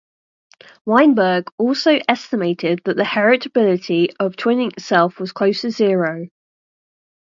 [0.83, 6.27] Weinberg also estimated that the heritability of twinning itself was close to zero.